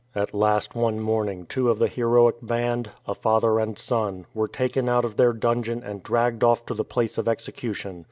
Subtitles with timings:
[0.15, 4.89] At last one morning two of the heroic band, a father and son, were taken
[4.89, 7.99] out of their dungeon and dragged off to the place of execution.